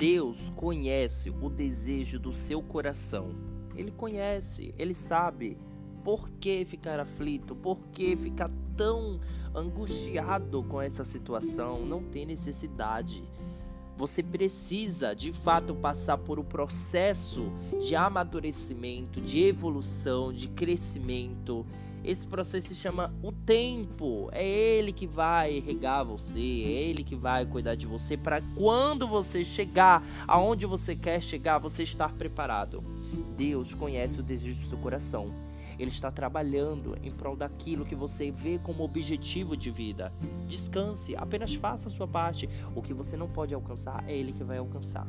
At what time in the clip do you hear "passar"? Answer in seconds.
15.74-16.16